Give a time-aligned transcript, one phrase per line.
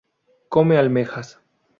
[0.49, 1.37] Come Almejas.